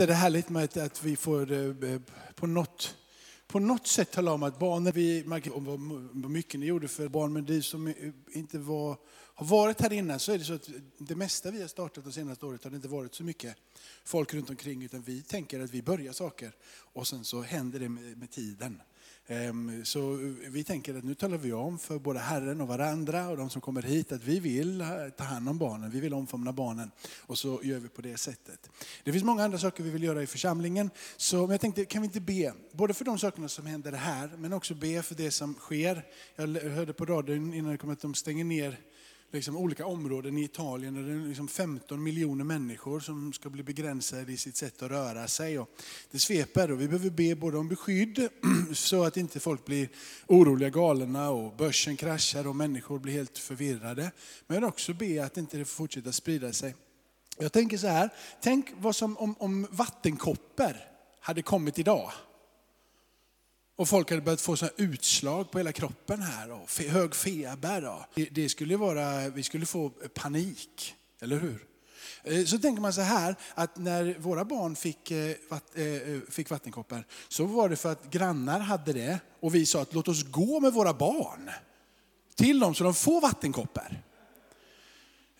[0.00, 2.00] Det är härligt med att, vi får eh, eh,
[2.34, 2.96] på något,
[3.46, 5.64] på något sätt tala om att barnen, vi märker om
[6.12, 7.94] vad mycket ni gjorde för barn, men du som
[8.32, 8.96] inte var,
[9.34, 10.68] har varit här innan så är det så att
[10.98, 13.56] det mesta vi har startat det senaste året har det inte varit så mycket
[14.04, 16.52] folk runt omkring utan vi tänker att vi börjar saker
[16.92, 18.82] och sen så händer det med, med tiden.
[19.30, 20.18] Ehm, så
[20.48, 23.60] vi tänker att nu talar vi om för både Herren och varandra och de som
[23.60, 24.84] kommer hit att vi vill
[25.16, 26.90] ta hand om barnen, vi vill omfamna barnen.
[27.20, 28.70] Och så gör vi på det sättet.
[29.04, 30.90] Det finns många andra saker vi vill göra i församlingen.
[31.16, 34.52] Så jag tänkte, kan vi inte be, både för de sakerna som händer här, men
[34.52, 36.02] också be för det som sker.
[36.36, 38.78] Jag hörde på radion innan det kom att de stänger ner
[39.32, 43.62] liksom olika områden i Italien där det är liksom 15 miljoner människor som ska bli
[43.62, 45.58] begränsade i sitt sätt att röra sig.
[45.58, 45.70] Och
[46.10, 48.28] det sveper och vi behöver be både om beskydd
[48.72, 49.88] så att inte folk blir
[50.26, 54.12] oroliga, galna och börsen kraschar och människor blir helt förvirrade.
[54.46, 56.74] Men också be att inte det får fortsätta sprida sig.
[57.38, 60.76] Jag tänker så här, tänk vad som om, om vattenkoppor
[61.20, 62.12] hade kommit idag.
[63.80, 68.06] Och folk hade börjat få såna utslag på hela kroppen här och hög feber.
[68.30, 71.66] Det skulle vara, vi skulle få panik, eller hur?
[72.22, 75.30] Eh, så tänker man så här, att när våra barn fick, eh,
[75.74, 79.94] eh, fick vattenkoppor så var det för att grannar hade det och vi sa att
[79.94, 81.50] låt oss gå med våra barn
[82.34, 84.02] till dem så de får vattenkoppor.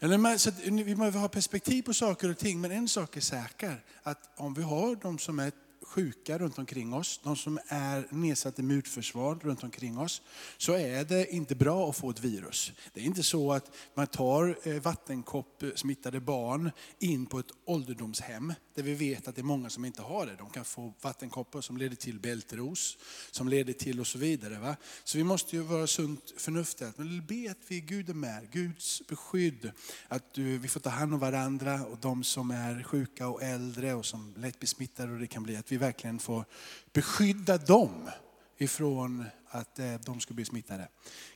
[0.00, 3.84] Eller, så vi behöver ha perspektiv på saker och ting, men en sak är säker,
[4.02, 5.52] att om vi har de som är
[5.90, 10.22] sjuka runt omkring oss, de som är nedsatt i immunförsvar runt omkring oss,
[10.58, 12.72] så är det inte bra att få ett virus.
[12.92, 17.50] Det är inte så att man tar eh, vattenkopp eh, smittade barn in på ett
[17.64, 20.36] ålderdomshem, där vi vet att det är många som inte har det.
[20.38, 22.98] De kan få vattenkoppor som leder till bältros,
[23.30, 24.58] som leder till och så vidare.
[24.58, 24.76] Va?
[25.04, 26.92] Så vi måste ju vara sunt förnuftiga.
[26.96, 29.70] Men be att vi Gud är med, Guds beskydd.
[30.08, 34.06] Att vi får ta hand om varandra och de som är sjuka och äldre och
[34.06, 35.12] som lätt blir smittade.
[35.12, 36.44] Och det kan bli att vi verkligen får
[36.92, 38.10] beskydda dem
[38.58, 40.88] ifrån att eh, de ska bli smittade.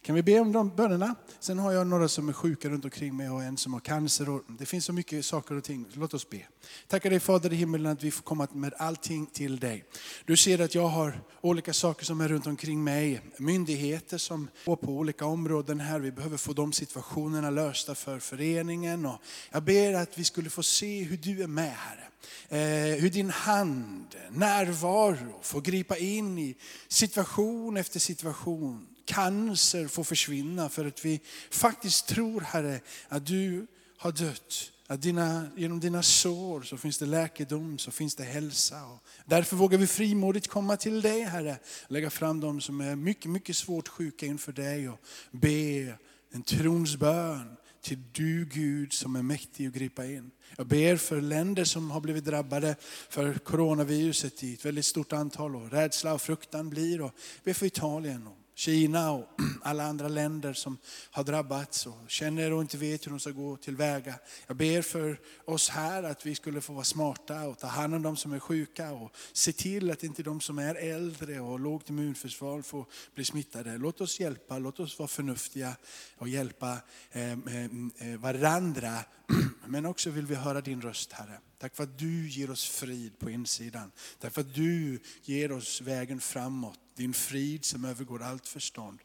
[0.02, 1.14] Kan vi be om de bönerna?
[1.40, 4.28] Sen har jag några som är sjuka runt omkring mig och en som har cancer.
[4.28, 5.86] Och det finns så mycket saker och ting.
[5.92, 6.40] Låt oss be.
[6.88, 9.84] Tackar dig Fader i himmelen att vi får komma med allting till dig.
[10.24, 13.20] Du ser att jag har olika saker som är runt omkring mig.
[13.38, 16.00] Myndigheter som går på olika områden här.
[16.00, 19.06] Vi behöver få de situationerna lösta för föreningen.
[19.06, 19.18] Och
[19.50, 22.08] jag ber att vi skulle få se hur du är med Herre.
[22.48, 26.56] Eh, hur din hand, närvaro får gripa in i
[26.88, 28.86] situation efter situation.
[29.04, 31.20] Cancer får försvinna för att vi
[31.50, 33.66] faktiskt tror Herre att du
[33.96, 34.70] har dött.
[34.86, 38.84] Att dina, genom dina sår så finns det läkedom, så finns det hälsa.
[38.84, 41.58] Och därför vågar vi frimodigt komma till dig Herre.
[41.88, 44.98] Lägga fram de som är mycket, mycket svårt sjuka inför dig och
[45.30, 45.98] be
[46.30, 50.30] en trons bön till du Gud som är mäktig att gripa in.
[50.56, 52.76] Jag ber för länder som har blivit drabbade
[53.08, 57.00] för coronaviruset i ett väldigt stort antal och rädsla och fruktan blir.
[57.00, 57.12] Och
[57.44, 59.28] ber för Italien och Kina och
[59.62, 60.78] alla andra länder som
[61.10, 64.14] har drabbats och känner och inte vet hur de ska gå tillväga.
[64.46, 68.02] Jag ber för oss här att vi skulle få vara smarta och ta hand om
[68.02, 71.58] de som är sjuka och se till att inte de som är äldre och har
[71.58, 73.78] lågt immunförsvar får bli smittade.
[73.78, 75.76] Låt oss hjälpa, låt oss vara förnuftiga
[76.16, 76.78] och hjälpa
[77.12, 77.64] eh, eh,
[77.98, 78.98] eh, varandra.
[79.66, 81.40] Men också vill vi höra din röst Herre.
[81.58, 83.92] Tack för att du ger oss frid på insidan.
[84.18, 86.78] Tack för att du ger oss vägen framåt.
[86.96, 88.98] Din frid som övergår allt förstånd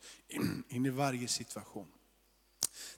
[0.70, 1.88] in i varje situation.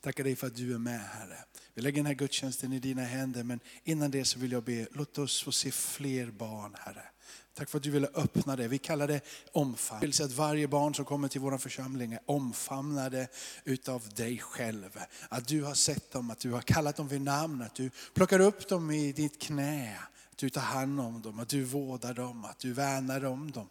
[0.01, 1.37] Tackar dig för att du är med Herre.
[1.73, 4.87] Vi lägger den här gudstjänsten i dina händer men innan det så vill jag be,
[4.91, 7.10] låt oss få se fler barn Herre.
[7.53, 8.67] Tack för att du ville öppna det.
[8.67, 10.01] Vi kallar det omfamning.
[10.01, 13.27] vill säga att varje barn som kommer till vår församling är omfamnade
[13.63, 14.99] utav dig själv.
[15.29, 18.39] Att du har sett dem, att du har kallat dem vid namn, att du plockar
[18.39, 19.97] upp dem i ditt knä.
[20.31, 23.67] Att du tar hand om dem, att du vårdar dem, att du värnar om dem.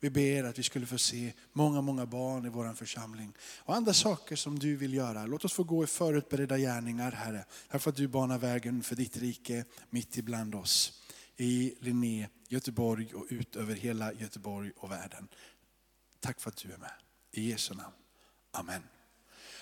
[0.00, 3.32] Vi ber att vi skulle få se många, många barn i vår församling.
[3.58, 5.26] Och andra saker som du vill göra.
[5.26, 7.44] Låt oss få gå i förutberedda gärningar Herre.
[7.68, 11.01] Här att du banar vägen för ditt rike mitt ibland oss.
[11.36, 15.28] I Linné, Göteborg och ut över hela Göteborg och världen.
[16.20, 16.92] Tack för att du är med.
[17.32, 17.94] I Jesu namn.
[18.50, 18.82] Amen.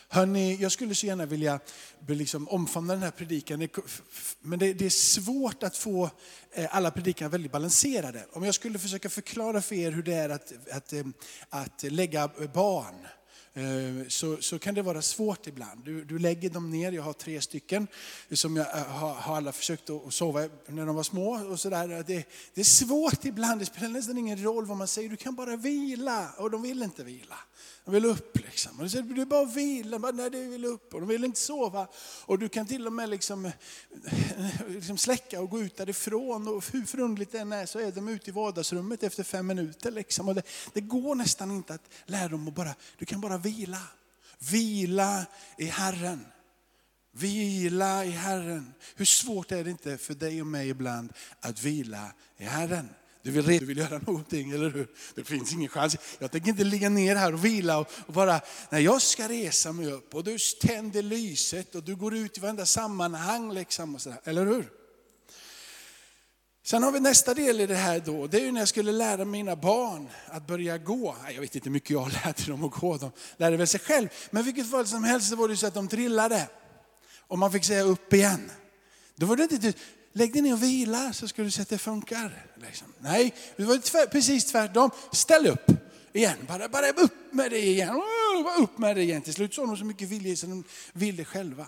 [0.08, 1.60] Hörrni, jag skulle så gärna vilja
[2.08, 3.68] liksom omfamna den här predikan.
[4.40, 6.10] Men det, det, är svårt att få
[6.50, 8.26] eh, alla predikningar väldigt balanserade.
[8.32, 11.04] Om jag skulle försöka förklara för er hur det är att, att, eh,
[11.48, 13.06] att lägga barn
[13.54, 15.84] Eh, så, så kan det vara svårt ibland.
[15.84, 17.86] Du, du lägger dem ner, jag har tre stycken
[18.32, 21.50] som jag eh, har, har alla försökt att sova när de var små.
[21.50, 21.88] Och så där.
[21.88, 25.34] Det, det är svårt ibland, det spelar nästan ingen roll vad man säger, du kan
[25.34, 26.30] bara vila.
[26.38, 27.36] Och de vill inte vila.
[27.84, 28.78] De vill upp liksom.
[28.78, 30.94] Och du säger, du bara vila, bara, nej du vill upp.
[30.94, 31.88] Och de vill inte sova.
[32.26, 33.50] Och du kan till och med liksom,
[34.68, 36.48] liksom släcka och gå ut därifrån.
[36.48, 39.90] Och hur förundligt det än är så är de ute i vardagsrummet efter fem minuter.
[39.90, 40.28] Liksom.
[40.28, 40.42] Och det,
[40.72, 43.82] det går nästan inte att lära dem att bara, du kan bara vila.
[44.38, 45.26] Vila
[45.58, 46.26] i Herren.
[47.12, 48.72] Vila i Herren.
[48.94, 52.88] Hur svårt är det inte för dig och mig ibland att vila i Herren?
[53.22, 54.88] Du vill, du vill göra någonting, eller hur?
[55.14, 55.96] Det finns ingen chans.
[56.18, 58.40] Jag tänker inte ligga ner här och vila och, och bara,
[58.70, 62.40] nej jag ska resa mig upp och du tänder lyset och du går ut i
[62.40, 64.70] varenda sammanhang liksom och sådär, eller hur?
[66.62, 68.92] Sen har vi nästa del i det här då, det är ju när jag skulle
[68.92, 71.16] lära mina barn att börja gå.
[71.34, 74.08] Jag vet inte hur mycket jag lärde dem att gå, de lärde väl sig själv.
[74.30, 76.48] Men vilket fall som helst så var det så att de trillade.
[77.18, 78.50] Och man fick säga upp igen.
[79.14, 79.72] Då var det inte
[80.12, 82.46] lägg dig ner och vila så ska du se att det funkar.
[82.56, 82.86] Liksom.
[82.98, 84.90] Nej, det var tvär, precis tvärtom.
[85.12, 85.70] Ställ upp
[86.12, 88.02] igen, bara, bara upp med det igen.
[88.58, 89.22] Upp med det igen.
[89.22, 91.66] Till slut så har de så mycket vilja så de vill det själva.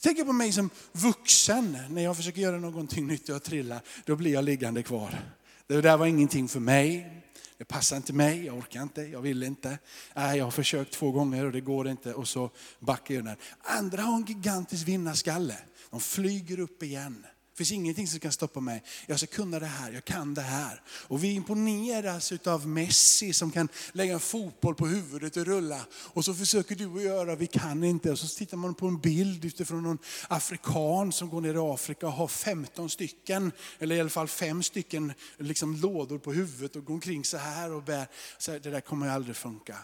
[0.00, 4.16] Tänk på mig som vuxen, när jag försöker göra någonting nytt och jag trillar, då
[4.16, 5.20] blir jag liggande kvar.
[5.66, 7.22] Det där var ingenting för mig.
[7.58, 9.78] Det passar inte mig, jag orkar inte, jag vill inte.
[10.16, 12.50] Äh, jag har försökt två gånger och det går inte och så
[12.80, 13.36] backar jag ner.
[13.60, 15.56] Andra har en gigantisk vinnarskalle.
[15.90, 17.26] De flyger upp igen.
[17.56, 18.82] Det finns ingenting som kan stoppa mig.
[19.06, 20.82] Jag ska kunna det här, jag kan det här.
[20.88, 25.86] Och vi imponeras av Messi som kan lägga en fotboll på huvudet och rulla.
[25.92, 28.10] Och så försöker du och göra, vi kan inte.
[28.10, 29.98] Och så tittar man på en bild utifrån någon
[30.28, 34.62] afrikan som går ner i Afrika och har 15 stycken, eller i alla fall fem
[34.62, 38.06] stycken liksom lådor på huvudet och går omkring så här och bär.
[38.38, 39.76] Så här, det där kommer ju aldrig funka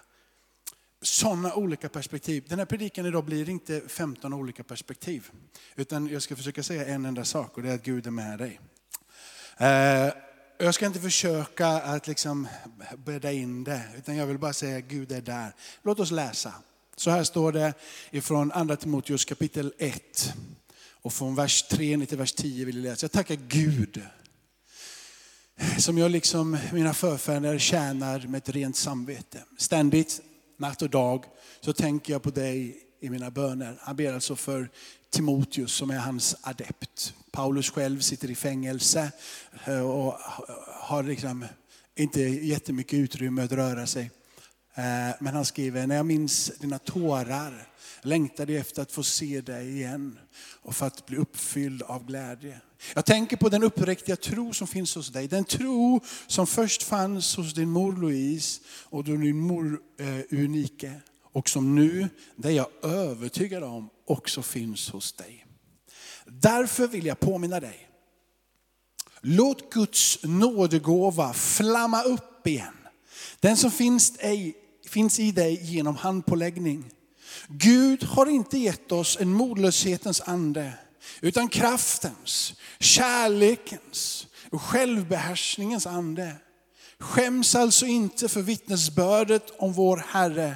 [1.02, 2.44] sådana olika perspektiv.
[2.48, 5.30] Den här predikan idag blir inte 15 olika perspektiv.
[5.76, 8.38] Utan jag ska försöka säga en enda sak och det är att Gud är med
[8.38, 8.60] dig.
[9.56, 10.12] Eh,
[10.58, 12.48] jag ska inte försöka att liksom
[12.96, 15.54] bädda in det, utan jag vill bara säga att Gud är där.
[15.82, 16.54] Låt oss läsa.
[16.96, 17.74] Så här står det
[18.10, 20.34] ifrån andra Timoteus kapitel 1.
[21.02, 23.04] Och från vers 3 till vers 10 vill jag läsa.
[23.04, 24.02] Jag tackar Gud
[25.78, 29.44] som jag liksom mina förfäder tjänar med ett rent samvete.
[29.58, 30.20] Ständigt
[30.56, 31.24] natt och dag,
[31.60, 33.78] så tänker jag på dig i mina böner.
[33.80, 34.70] Han ber alltså för
[35.10, 37.14] Timoteus som är hans adept.
[37.30, 39.12] Paulus själv sitter i fängelse
[39.64, 40.14] eh, och
[40.66, 41.44] har liksom
[41.94, 44.10] inte jättemycket utrymme att röra sig.
[44.74, 47.68] Eh, men han skriver, när jag minns dina tårar
[48.02, 50.18] längtade jag efter att få se dig igen
[50.62, 52.60] och för att bli uppfylld av glädje.
[52.94, 55.28] Jag tänker på den uppriktiga tro som finns hos dig.
[55.28, 61.00] Den tro som först fanns hos din mor Louise och din mor eh, Unike.
[61.32, 65.46] Och som nu, det är jag övertygad om, också finns hos dig.
[66.26, 67.88] Därför vill jag påminna dig.
[69.20, 72.74] Låt Guds nådegåva flamma upp igen.
[73.40, 74.61] Den som finns, dig,
[74.92, 76.90] finns i dig genom handpåläggning.
[77.48, 80.72] Gud har inte gett oss en modlöshetens ande,
[81.20, 86.32] utan kraftens, kärlekens och självbehärskningens ande.
[86.98, 90.54] Skäms alltså inte för vittnesbördet om vår Herre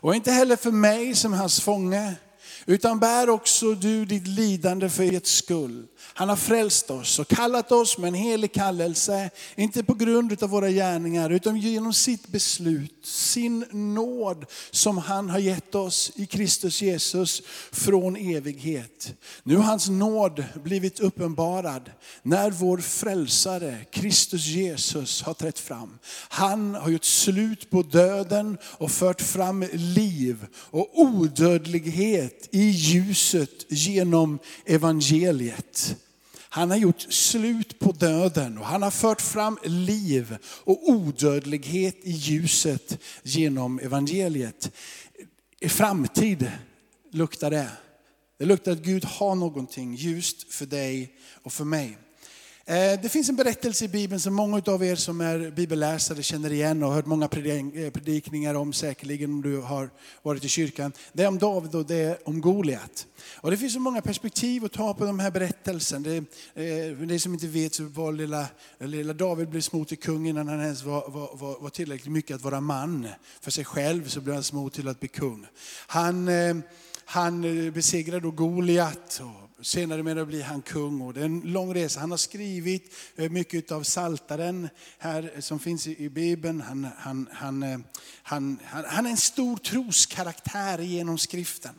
[0.00, 2.14] och inte heller för mig som hans fånge,
[2.66, 5.86] utan bär också du ditt lidande för ert skull.
[6.14, 10.50] Han har frälst oss och kallat oss med en helig kallelse, inte på grund av
[10.50, 16.82] våra gärningar, utan genom sitt beslut, sin nåd som han har gett oss i Kristus
[16.82, 17.42] Jesus
[17.72, 19.14] från evighet.
[19.42, 21.90] Nu har hans nåd blivit uppenbarad
[22.22, 25.98] när vår frälsare Kristus Jesus har trätt fram.
[26.28, 34.38] Han har gjort slut på döden och fört fram liv och odödlighet i ljuset genom
[34.66, 35.93] evangeliet.
[36.54, 42.10] Han har gjort slut på döden och han har fört fram liv och odödlighet i
[42.10, 44.70] ljuset genom evangeliet.
[45.60, 46.50] I framtid
[47.12, 47.70] luktar det.
[48.38, 51.98] Det luktar att Gud har någonting ljust för dig och för mig.
[52.66, 56.52] Eh, det finns en berättelse i Bibeln som många av er som är bibelläsare känner
[56.52, 59.90] igen och har hört många eh, predikningar om säkerligen om du har
[60.22, 60.92] varit i kyrkan.
[61.12, 63.06] Det är om David och det är om Goliat.
[63.36, 66.02] Och det finns så många perspektiv att ta på de här berättelsen.
[66.02, 68.46] Det, eh, det som inte vet så var lilla,
[68.78, 72.34] lilla David blev smort till kung innan han ens var, var, var, var, tillräckligt mycket
[72.34, 73.08] att vara man.
[73.40, 75.46] För sig själv så blev han smort till att bli kung.
[75.86, 76.56] Han eh,
[77.06, 77.42] han
[77.72, 79.22] besegrade då Goliat.
[79.64, 81.00] Senare med det blir han kung.
[81.00, 82.00] Och det är en lång resa.
[82.00, 84.68] Han har skrivit eh, mycket av Saltaren
[84.98, 86.60] här som finns i Bibeln.
[86.60, 87.78] Han, han, han, eh,
[88.22, 91.74] han, han, han är en stor troskaraktär genom skriften.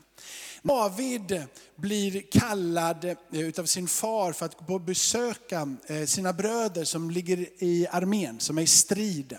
[0.61, 1.43] David
[1.75, 5.75] blir kallad eh, av sin far för att besöka
[6.05, 9.37] sina bröder som ligger i armén, som är i strid.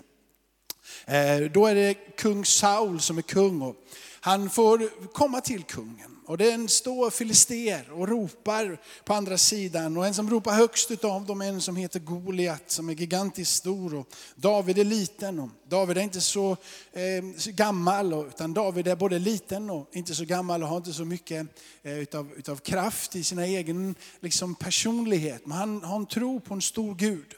[1.05, 3.75] Eh, då är det kung Saul som är kung och
[4.19, 6.17] han får komma till kungen.
[6.27, 9.97] Och den står filister och ropar på andra sidan.
[9.97, 13.55] Och en som ropar högst utav dem är en som heter Goliat som är gigantiskt
[13.55, 13.95] stor.
[13.95, 16.51] Och David är liten och David är inte så,
[16.93, 18.13] eh, gammal.
[18.13, 21.47] Utan David är både liten och inte så gammal och har inte så mycket
[21.83, 25.45] eh, utav, utav kraft i sin egen liksom, personlighet.
[25.45, 27.35] Men han har en tro på en stor Gud.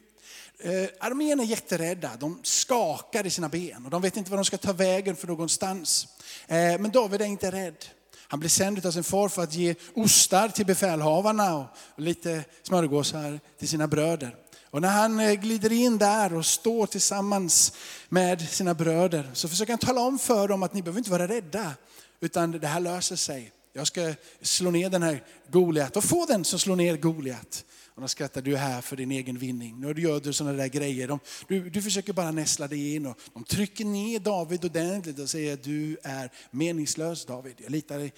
[0.61, 4.45] Eh, armén är jätterädda, de skakar i sina ben och de vet inte var de
[4.45, 6.07] ska ta vägen för någonstans.
[6.47, 7.85] Eh, men David är inte rädd.
[8.27, 13.39] Han blir sänd av sin far för att ge ostar till befälhavarna och lite smörgåsar
[13.59, 14.35] till sina bröder.
[14.63, 17.73] Och när han eh, glider in där och står tillsammans
[18.09, 21.27] med sina bröder så försöker han tala om för dem att ni behöver inte vara
[21.27, 21.73] rädda,
[22.19, 23.51] utan det här löser sig.
[23.73, 27.63] Jag ska slå ner den här Goliat och få den som slår ner Goliat.
[27.99, 29.79] Och de skrattar, du är här för din egen vinning.
[29.79, 31.07] Nu gör du sådana där grejer.
[31.07, 33.05] De, du, du försöker bara näsla dig in.
[33.05, 37.55] Och de trycker ner David ordentligt och säger, du är meningslös David.
[37.57, 38.13] Jag litar dig.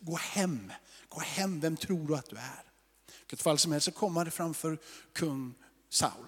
[0.00, 0.72] Gå hem.
[1.08, 2.40] Gå hem, vem tror du att du är?
[2.40, 4.78] I vilket fall som helst så kommer det framför
[5.12, 5.54] kung
[5.90, 6.26] Saul.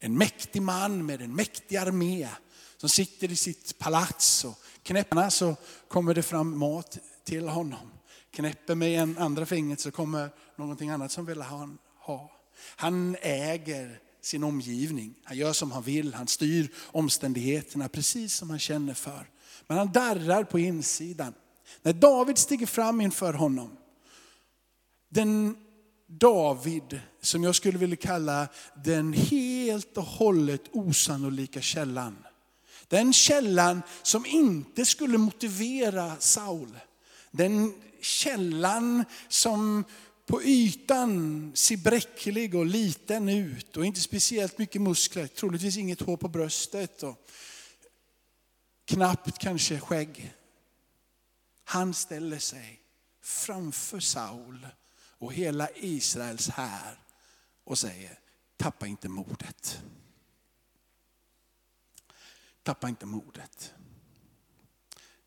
[0.00, 2.28] En mäktig man med en mäktig armé
[2.76, 4.44] som sitter i sitt palats.
[4.44, 5.56] Och knäpparna så
[5.88, 7.90] kommer det fram mat till honom
[8.30, 12.30] knäpper med en andra fingret så kommer någonting annat som vill han ha.
[12.76, 15.14] Han äger sin omgivning.
[15.24, 19.30] Han gör som han vill, han styr omständigheterna precis som han känner för.
[19.66, 21.34] Men han darrar på insidan.
[21.82, 23.76] När David stiger fram inför honom,
[25.08, 25.56] den
[26.06, 28.48] David som jag skulle vilja kalla
[28.84, 32.16] den helt och hållet osannolika källan.
[32.88, 36.78] Den källan som inte skulle motivera Saul.
[37.30, 39.84] Den källan som
[40.26, 46.16] på ytan ser bräcklig och liten ut och inte speciellt mycket muskler, troligtvis inget hår
[46.16, 47.28] på bröstet och
[48.84, 50.34] knappt kanske skägg.
[51.64, 52.80] Han ställer sig
[53.22, 54.66] framför Saul
[55.18, 56.98] och hela Israels här
[57.64, 58.18] och säger,
[58.56, 59.82] tappa inte modet.
[62.62, 63.74] Tappa inte modet.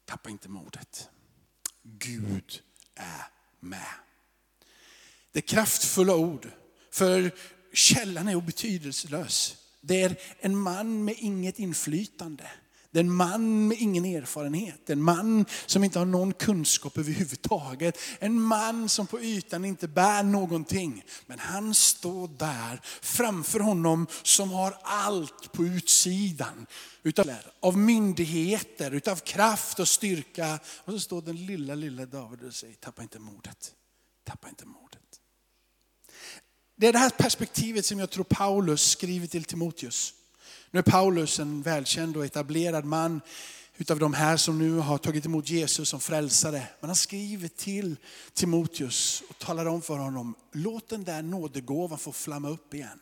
[0.05, 1.09] Tappa inte modet.
[1.83, 2.61] Gud
[2.95, 3.25] är
[3.59, 3.93] med.
[5.31, 6.51] Det är kraftfulla ord,
[6.91, 7.31] för
[7.73, 9.57] källan är obetydelselös.
[9.81, 12.51] Det är en man med inget inflytande.
[12.93, 17.97] Det är en man med ingen erfarenhet, en man som inte har någon kunskap överhuvudtaget.
[18.19, 21.03] En man som på ytan inte bär någonting.
[21.25, 26.65] Men han står där framför honom som har allt på utsidan.
[27.03, 30.59] Utav, av myndigheter, utav kraft och styrka.
[30.85, 33.71] Och så står den lilla, lilla David och säger, tappa inte modet.
[34.23, 35.19] Tappa inte modet.
[36.75, 40.13] Det är det här perspektivet som jag tror Paulus skriver till Timoteus.
[40.73, 43.21] Nu är Paulus en välkänd och etablerad man
[43.77, 46.67] utav de här som nu har tagit emot Jesus som frälsare.
[46.79, 47.95] Men han skriver till
[48.33, 52.99] Timoteus och talar om för honom, låt den där nådegåvan få flamma upp igen.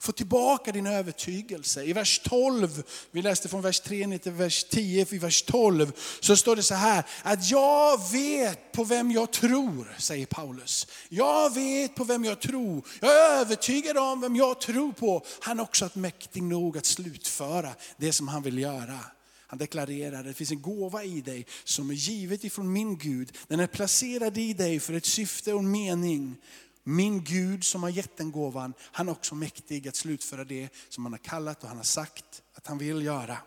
[0.00, 1.84] Få tillbaka din övertygelse.
[1.84, 5.92] I vers 12, vi läste från vers 3 ner till vers 10, i vers 12
[6.20, 10.86] så står det så här, att jag vet på vem jag tror, säger Paulus.
[11.08, 12.86] Jag vet på vem jag tror.
[13.00, 15.24] Jag är övertygad om vem jag tror på.
[15.40, 18.98] Han är också mäktig nog att slutföra det som han vill göra.
[19.50, 23.36] Han deklarerar att det finns en gåva i dig som är givet ifrån min Gud.
[23.46, 26.36] Den är placerad i dig för ett syfte och en mening.
[26.88, 31.04] Min Gud som har gett den gåvan, han är också mäktig att slutföra det som
[31.04, 33.38] han har kallat och han har sagt att han vill göra.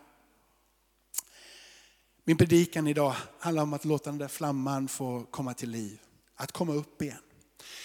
[2.24, 6.00] Min predikan idag handlar om att låta den där flamman få komma till liv.
[6.36, 7.18] Att komma upp igen.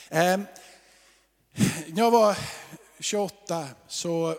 [0.09, 0.43] Ehm,
[1.87, 2.37] när jag var
[2.99, 4.35] 28 så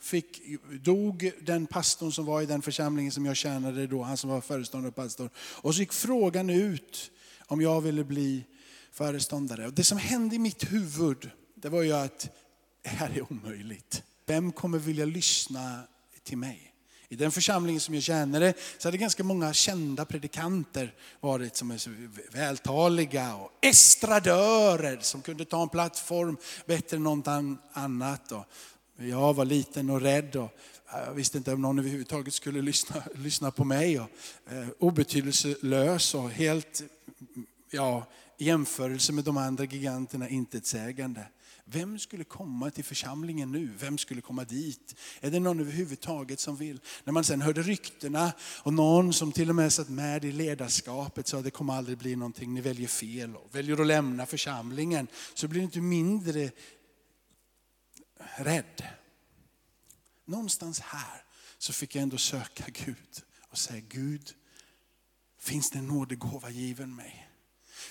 [0.00, 4.30] fick, dog den pastorn som var i den församlingen som jag tjänade då, han som
[4.30, 5.30] var föreståndare och pastor.
[5.36, 7.10] Och så gick frågan ut
[7.46, 8.44] om jag ville bli
[8.92, 9.66] föreståndare.
[9.66, 12.28] Och det som hände i mitt huvud, det var ju att
[12.82, 14.02] det här är omöjligt.
[14.26, 15.82] Vem kommer vilja lyssna
[16.22, 16.66] till mig?
[17.12, 21.78] I den församlingen som jag tjänade så hade ganska många kända predikanter varit som är
[21.78, 21.90] så
[22.32, 28.32] vältaliga och estradörer som kunde ta en plattform bättre än något annat.
[28.32, 28.44] Och
[28.96, 30.50] jag var liten och rädd och
[30.92, 34.00] jag visste inte om någon överhuvudtaget skulle lyssna, lyssna på mig.
[34.00, 34.08] Och,
[34.52, 36.82] eh, obetydelselös och helt
[37.70, 38.06] ja,
[38.40, 41.26] i jämförelse med de andra giganterna intetsägande.
[41.64, 43.70] Vem skulle komma till församlingen nu?
[43.78, 44.94] Vem skulle komma dit?
[45.20, 46.80] Är det någon överhuvudtaget som vill?
[47.04, 48.32] När man sen hörde ryktena
[48.62, 51.98] och någon som till och med satt med i ledarskapet sa att det kommer aldrig
[51.98, 55.08] bli någonting, ni väljer fel och väljer att lämna församlingen.
[55.34, 56.50] Så blir du inte mindre
[58.36, 58.82] rädd.
[60.24, 61.24] Någonstans här
[61.58, 64.30] så fick jag ändå söka Gud och säga Gud,
[65.38, 67.29] finns det en nådegåva given mig?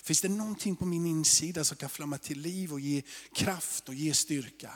[0.03, 3.01] Finns det någonting på min insida som kan flamma till liv och ge
[3.35, 4.71] kraft och ge styrka?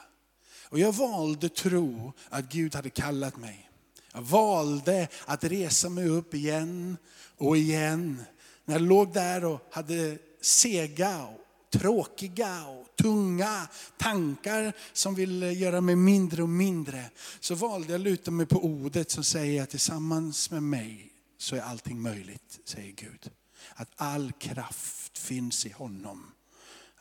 [0.69, 3.69] Och jag valde tro att Gud hade kallat mig.
[4.13, 6.97] Jag valde att resa mig upp igen
[7.37, 8.23] och igen.
[8.65, 11.39] När jag låg där och hade sega och
[11.73, 17.09] tråkiga och tunga tankar som ville göra mig mindre och mindre.
[17.39, 21.55] Så valde jag att luta mig på ordet som säger att tillsammans med mig så
[21.55, 23.31] är allting möjligt, säger Gud.
[23.75, 26.31] Att all kraft finns i honom.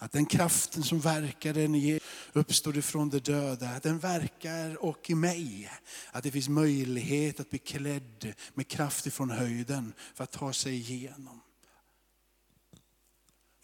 [0.03, 2.01] Att den kraften som verkar, den
[2.33, 5.71] uppstod ifrån de döda, att den verkar och i mig.
[6.13, 10.75] Att det finns möjlighet att bli klädd med kraft ifrån höjden för att ta sig
[10.75, 11.42] igenom.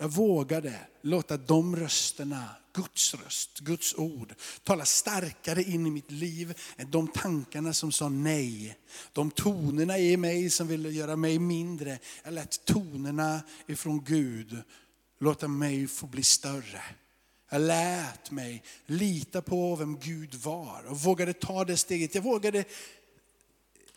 [0.01, 6.55] Jag vågade låta de rösterna, Guds röst, Guds ord, tala starkare in i mitt liv
[6.77, 8.79] än de tankarna som sa nej.
[9.13, 11.99] De tonerna i mig som ville göra mig mindre.
[12.25, 14.63] Jag lät tonerna ifrån Gud
[15.21, 16.83] låta mig få bli större.
[17.51, 22.15] Jag lät mig lita på vem Gud var och vågade ta det steget.
[22.15, 22.65] Jag vågade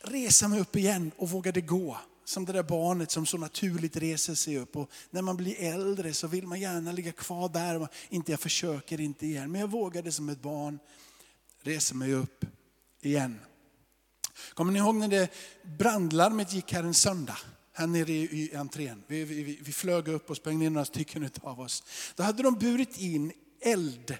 [0.01, 1.97] resa mig upp igen och vågade gå
[2.31, 4.75] som det där barnet som så naturligt reser sig upp.
[4.75, 7.87] Och när man blir äldre så vill man gärna ligga kvar där.
[8.09, 9.51] Inte jag försöker inte igen.
[9.51, 10.79] Men jag vågade som ett barn
[11.61, 12.45] resa mig upp
[13.01, 13.39] igen.
[14.53, 15.29] Kommer ni ihåg när det
[15.63, 17.37] brandlarmet gick här en söndag?
[17.73, 19.03] Här nere i entrén.
[19.07, 21.83] Vi, vi, vi flög upp och sprang ner några stycken av oss.
[22.15, 24.17] Då hade de burit in eld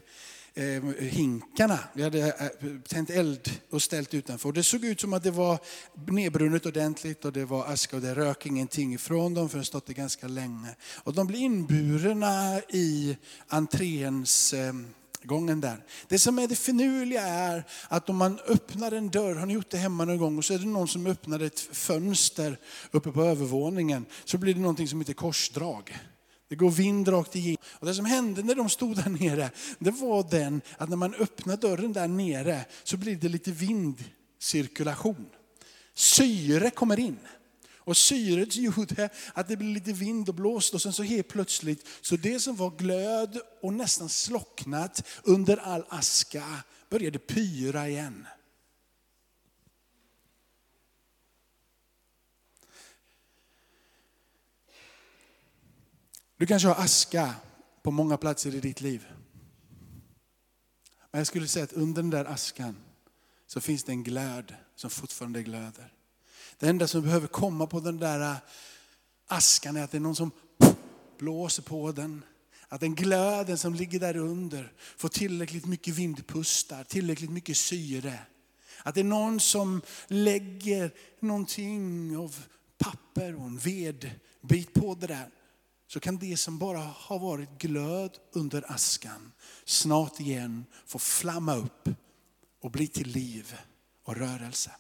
[0.53, 1.79] eh, hinkarna.
[1.93, 4.51] Vi hade eh, tänt eld och ställt utanför.
[4.51, 5.59] Det såg ut som att det var
[6.07, 9.85] nedbrunnet ordentligt och det var aska och det rök ingenting ifrån dem för det stått
[9.85, 10.75] det ganska länge.
[11.03, 13.17] Och de blev inburna i
[13.47, 14.73] entréns eh,
[15.23, 15.85] gången där.
[16.07, 19.69] Det som är det finurliga är att om man öppnar en dörr, har ni gjort
[19.69, 22.57] det hemma någon gång, och så är det någon som öppnar ett fönster
[22.91, 25.99] uppe på övervåningen, så blir det någonting som heter korsdrag.
[26.51, 27.57] Det går vind rakt igenom.
[27.65, 31.15] Och det som hände när de stod där nere, det var den att när man
[31.15, 35.25] öppnar dörren där nere så blir det lite vindcirkulation.
[35.93, 37.19] Syre kommer in.
[37.77, 41.87] Och syret gjorde att det blev lite vind och blåst och sen så helt plötsligt,
[42.01, 46.43] så det som var glöd och nästan slocknat under all aska
[46.89, 48.27] började pyra igen.
[56.41, 57.33] Du kanske har aska
[57.83, 59.07] på många platser i ditt liv.
[61.11, 62.77] Men jag skulle säga att under den där askan
[63.47, 65.93] så finns det en glöd som fortfarande glöder.
[66.59, 68.37] Det enda som behöver komma på den där äh,
[69.27, 70.31] askan är att det är någon som
[71.19, 72.23] blåser på den.
[72.67, 78.19] Att den glöden som ligger där under får tillräckligt mycket vindpustar, tillräckligt mycket syre.
[78.83, 82.43] Att det är någon som lägger någonting av
[82.77, 85.29] papper och en vedbit på det där
[85.91, 89.31] så kan det som bara har varit glöd under askan
[89.65, 91.89] snart igen få flamma upp
[92.61, 93.55] och bli till liv
[94.03, 94.71] och rörelse.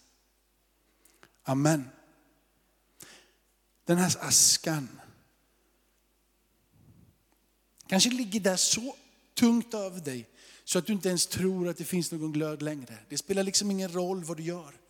[1.43, 1.89] Amen.
[3.85, 5.01] Den här askan
[7.87, 8.95] kanske ligger där så
[9.33, 10.29] tungt över dig
[10.63, 12.97] så att du inte ens tror att det finns någon glöd längre.
[13.09, 14.80] Det spelar liksom ingen roll vad du gör.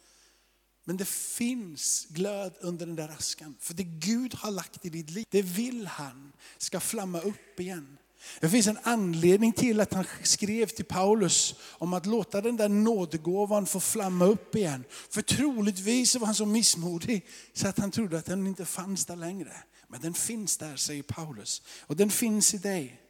[0.84, 3.56] Men det finns glöd under den där askan.
[3.60, 7.98] För det Gud har lagt i ditt liv, det vill han ska flamma upp igen.
[8.40, 12.70] Det finns en anledning till att han skrev till Paulus om att låta den där
[12.70, 14.84] nådegåvan få flamma upp igen.
[15.10, 19.16] För troligtvis var han så missmodig så att han trodde att den inte fanns där
[19.16, 19.54] längre.
[19.88, 21.62] Men den finns där, säger Paulus.
[21.82, 23.02] Och den finns i dig.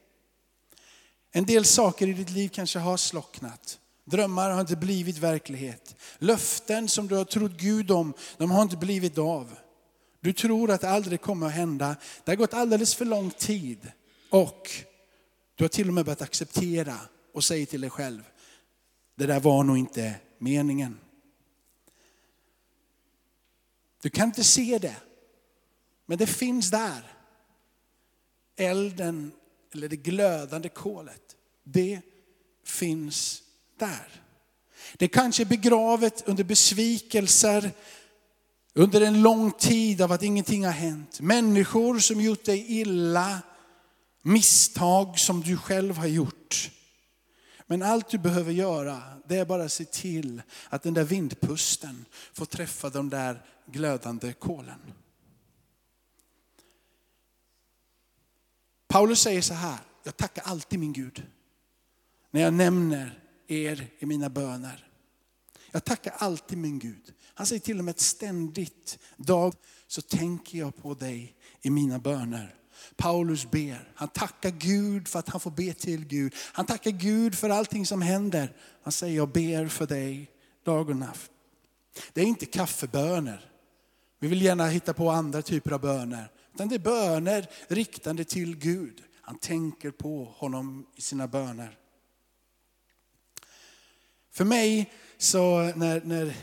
[1.31, 3.79] En del saker i ditt liv kanske har slocknat.
[4.05, 5.95] Drömmar har inte blivit verklighet.
[6.17, 9.55] Löften som du har trott Gud om, de har inte blivit av.
[10.19, 11.95] Du tror att det aldrig kommer att hända.
[12.23, 13.91] Det har gått alldeles för lång tid.
[14.29, 14.69] Och
[15.55, 16.97] du har till och med börjat acceptera
[17.33, 18.21] och säga till dig själv,
[19.15, 20.99] det där var nog inte meningen.
[24.01, 24.95] Du kan inte se det,
[26.05, 27.17] men det finns där.
[28.55, 29.31] Elden,
[29.73, 32.01] eller det glödande kolet, det
[32.65, 33.43] finns
[33.81, 34.21] där.
[34.97, 37.71] Det kanske är begravet under besvikelser,
[38.73, 41.19] under en lång tid av att ingenting har hänt.
[41.19, 43.41] Människor som gjort dig illa,
[44.21, 46.71] misstag som du själv har gjort.
[47.67, 52.05] Men allt du behöver göra, det är bara att se till att den där vindpusten
[52.33, 54.79] får träffa de där glödande kolen.
[58.87, 61.23] Paulus säger så här, jag tackar alltid min Gud
[62.31, 63.20] när jag nämner
[63.51, 64.87] er i mina böner.
[65.71, 67.13] Jag tackar alltid min Gud.
[67.33, 69.53] Han säger till och med ett ständigt dag
[69.87, 72.55] så tänker jag på dig i mina böner.
[72.95, 73.91] Paulus ber.
[73.95, 76.33] Han tackar Gud för att han får be till Gud.
[76.37, 78.55] Han tackar Gud för allting som händer.
[78.83, 80.31] Han säger, jag ber för dig
[80.63, 81.29] dag och natt.
[82.13, 83.51] Det är inte kaffeböner.
[84.19, 86.31] Vi vill gärna hitta på andra typer av böner.
[86.53, 89.03] Utan det är böner riktande till Gud.
[89.21, 91.77] Han tänker på honom i sina böner.
[94.31, 96.33] För mig, så när, när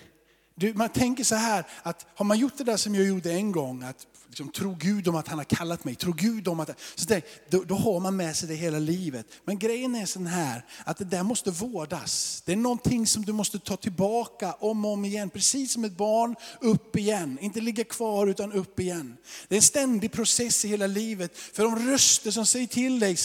[0.54, 3.52] du, man tänker så här, att har man gjort det där som jag gjorde en
[3.52, 6.80] gång, att liksom, tro Gud om att han har kallat mig, tro Gud om att...
[6.94, 9.26] Så det, då, då har man med sig det hela livet.
[9.44, 12.42] Men grejen är sån här, att det där måste vårdas.
[12.46, 15.30] Det är någonting som du måste ta tillbaka om och om igen.
[15.30, 17.38] Precis som ett barn, upp igen.
[17.40, 19.16] Inte ligga kvar utan upp igen.
[19.48, 21.38] Det är en ständig process i hela livet.
[21.38, 23.16] För de röster som säger till dig,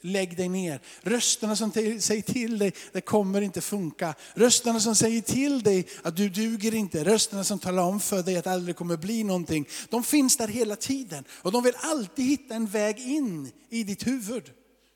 [0.00, 0.80] lägg dig ner.
[1.00, 4.14] Rösterna som säger till dig, det kommer inte funka.
[4.34, 7.04] Rösterna som säger till dig att du duger inte.
[7.04, 9.68] Rösterna som talar om för dig att det aldrig kommer bli någonting.
[9.90, 14.06] De finns där hela tiden och de vill alltid hitta en väg in i ditt
[14.06, 14.50] huvud.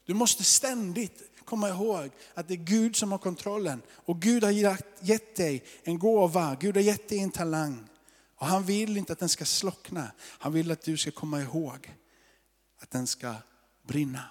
[0.07, 3.83] Du måste ständigt komma ihåg att det är Gud som har kontrollen.
[3.89, 4.51] Och Gud har
[5.01, 7.89] gett dig en gåva, Gud har gett dig en talang.
[8.39, 10.13] Och han vill inte att den ska slockna.
[10.19, 11.95] Han vill att du ska komma ihåg
[12.83, 13.35] att den ska
[13.87, 14.25] brinna.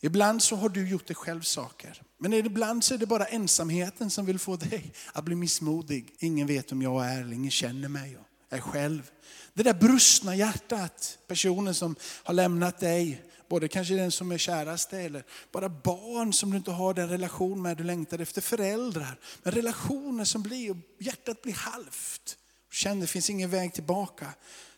[0.00, 2.02] Ibland så har du gjort dig själv saker.
[2.18, 6.14] Men ibland så är det bara ensamheten som vill få dig att bli missmodig.
[6.18, 8.18] Ingen vet om jag är ingen känner mig.
[8.48, 9.10] Jag är själv.
[9.54, 14.98] Det där brustna hjärtat, personen som har lämnat dig, både kanske den som är käraste
[14.98, 19.18] eller bara barn som du inte har den relation med, du längtar efter föräldrar.
[19.42, 22.36] Men relationer som blir, hjärtat blir halvt.
[22.70, 24.34] Du känner det finns ingen väg tillbaka.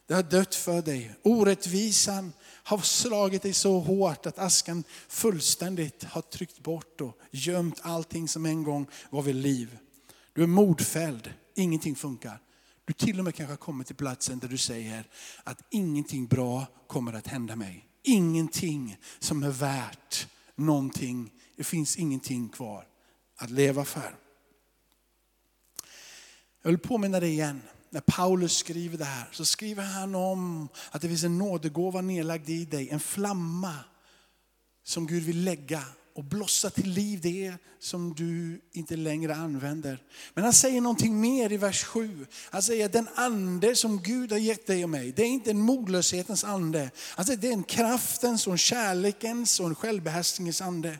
[0.06, 1.14] Det har dött för dig.
[1.22, 2.32] Orättvisan
[2.70, 8.46] har slagit dig så hårt att askan fullständigt har tryckt bort och gömt allting som
[8.46, 9.78] en gång var vid liv.
[10.32, 12.40] Du är mordfälld, ingenting funkar.
[12.84, 15.08] Du till och med kanske har kommit till platsen där du säger
[15.44, 17.88] att ingenting bra kommer att hända mig.
[18.02, 21.32] Ingenting som är värt någonting.
[21.56, 22.86] Det finns ingenting kvar
[23.36, 24.16] att leva för.
[26.62, 31.02] Jag vill påminna dig igen när Paulus skriver det här så skriver han om att
[31.02, 33.74] det finns en nådegåva nedlagd i dig, en flamma
[34.84, 40.02] som Gud vill lägga och blossa till liv det som du inte längre använder.
[40.34, 42.26] Men han säger någonting mer i vers 7.
[42.50, 45.50] Han säger att den ande som Gud har gett dig och mig, det är inte
[45.50, 46.90] en modlöshetens ande.
[46.96, 50.98] Han säger det är en kraftens och en kärlekens och en självbehärskningens ande.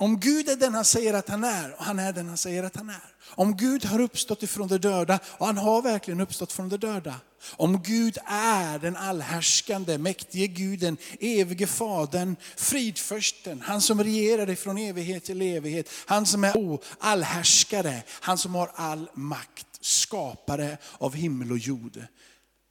[0.00, 2.62] Om Gud är den han säger att han är, och han är den han säger
[2.62, 3.14] att han är.
[3.26, 7.14] Om Gud har uppstått ifrån de döda, och han har verkligen uppstått från de döda.
[7.56, 15.24] Om Gud är den allhärskande, mäktige guden, evige fadern, fridförsten, han som regerar ifrån evighet
[15.24, 15.90] till evighet.
[16.06, 22.02] Han som är allhärskare, han som har all makt, skapare av himmel och jord.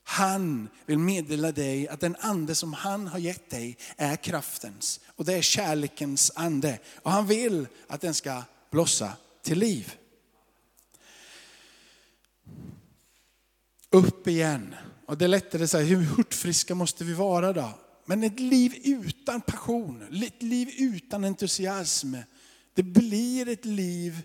[0.09, 5.25] Han vill meddela dig att den ande som han har gett dig är kraftens och
[5.25, 6.79] det är kärlekens ande.
[6.95, 9.93] Och han vill att den ska blossa till liv.
[13.89, 14.75] Upp igen.
[15.05, 17.69] Och det är lättare att säga, hur hurtfriska måste vi vara då?
[18.05, 22.15] Men ett liv utan passion, ett liv utan entusiasm,
[22.73, 24.21] det blir ett liv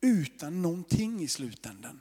[0.00, 2.00] utan någonting i slutändan.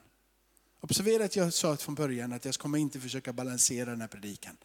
[0.89, 4.57] Observera att jag sa från början att jag kommer inte försöka balansera den här predikan.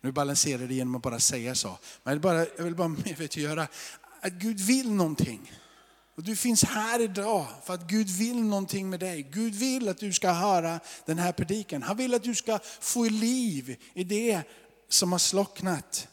[0.00, 1.68] Nu balanserar det genom att bara säga så.
[1.68, 3.68] Men jag vill bara, jag vill bara
[4.20, 5.52] att Gud vill någonting.
[6.14, 9.28] Och du finns här idag för att Gud vill någonting med dig.
[9.32, 11.82] Gud vill att du ska höra den här predikan.
[11.82, 14.42] Han vill att du ska få liv i det
[14.88, 16.08] som har slocknat.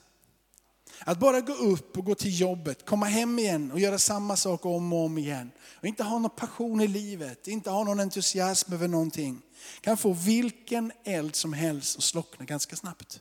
[1.08, 4.66] Att bara gå upp och gå till jobbet, komma hem igen och göra samma sak
[4.66, 5.52] om och om igen.
[5.74, 9.42] Och inte ha någon passion i livet, inte ha någon entusiasm över någonting.
[9.82, 13.20] Kan få vilken eld som helst att slockna ganska snabbt.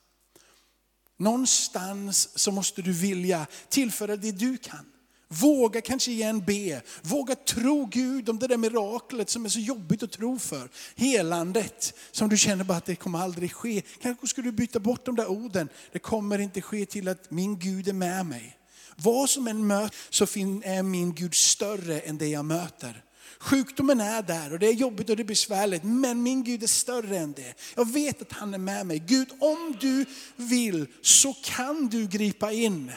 [1.17, 4.87] Någonstans så måste du vilja tillföra det du kan.
[5.29, 6.83] Våga kanske igen be.
[7.03, 10.69] Våga tro Gud om det där miraklet som är så jobbigt att tro för.
[10.97, 13.83] Helandet som du känner bara att det kommer aldrig ske.
[14.03, 15.69] Kanske skulle du byta bort de där orden.
[15.93, 18.57] Det kommer inte ske till att min Gud är med mig.
[18.97, 20.25] Vad som än möter så
[20.65, 23.03] är min Gud större än det jag möter.
[23.39, 26.67] Sjukdomen är där och det är jobbigt och det är besvärligt, men min Gud är
[26.67, 27.55] större än det.
[27.77, 28.99] Jag vet att han är med mig.
[28.99, 30.05] Gud, om du
[30.37, 32.93] vill så kan du gripa in.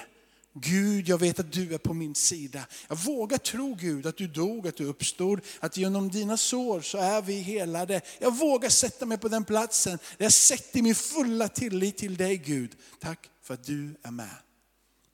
[0.62, 2.68] Gud, jag vet att du är på min sida.
[2.88, 6.98] Jag vågar tro Gud att du dog, att du uppstod, att genom dina sår så
[6.98, 8.02] är vi helade.
[8.20, 12.76] Jag vågar sätta mig på den platsen jag sätter min fulla tillit till dig Gud.
[13.00, 14.36] Tack för att du är med.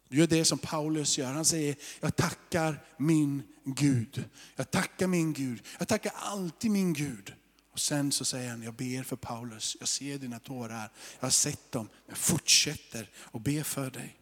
[0.10, 1.34] Du gör det som Paulus gör.
[1.34, 4.24] Han säger, jag tackar min Gud.
[4.56, 5.64] Jag tackar min Gud.
[5.80, 7.34] Jag tackar alltid min Gud.
[7.74, 9.78] Och sen så säger han, jag ber för Paulus.
[9.80, 10.92] Jag ser dina tårar.
[11.20, 11.90] Jag har sett dem.
[12.08, 14.20] Jag fortsätter att be för dig.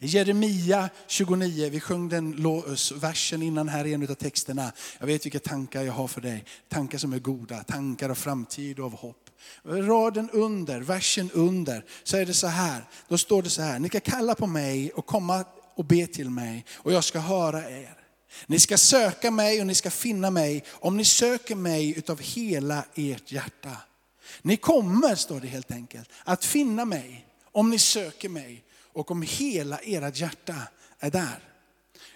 [0.00, 2.36] Jeremia 29, vi sjöng den
[2.94, 4.72] versen innan här i en av texterna.
[4.98, 6.44] Jag vet vilka tankar jag har för dig.
[6.68, 9.30] Tankar som är goda, tankar av framtid och av hopp.
[9.64, 12.84] Raden under, versen under, så är det så här.
[13.08, 16.30] Då står det så här, ni ska kalla på mig och komma och be till
[16.30, 17.96] mig och jag ska höra er.
[18.46, 22.84] Ni ska söka mig och ni ska finna mig om ni söker mig utav hela
[22.94, 23.76] ert hjärta.
[24.42, 29.22] Ni kommer, står det helt enkelt, att finna mig om ni söker mig och om
[29.22, 30.56] hela ert hjärta
[30.98, 31.38] är där.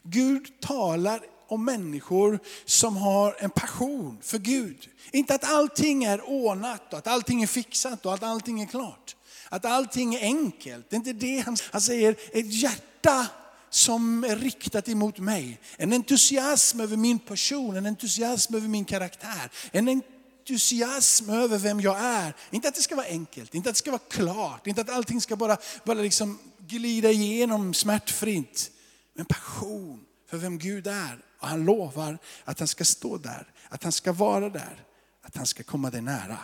[0.02, 4.88] Gud talar om människor som har en passion för Gud.
[5.12, 9.16] Inte att allting är ordnat och att allting är fixat och att allting är klart.
[9.48, 10.90] Att allting är enkelt.
[10.90, 12.16] Det är inte det han, han säger.
[12.32, 13.26] Ett hjärta
[13.70, 15.60] som är riktat emot mig.
[15.76, 19.50] En entusiasm över min person, en entusiasm över min karaktär.
[19.72, 22.34] En entusiasm över vem jag är.
[22.50, 25.20] Inte att det ska vara enkelt, inte att det ska vara klart, inte att allting
[25.20, 28.70] ska bara, bara liksom glida igenom smärtfritt.
[29.14, 31.24] Men passion för vem Gud är.
[31.40, 34.84] Och han lovar att han ska stå där, att han ska vara där,
[35.22, 36.38] att han ska komma dig nära.